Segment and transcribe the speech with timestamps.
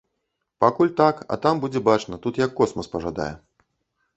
[0.63, 3.29] Пакуль так, а там будзе бачна, тут як космас пажадае.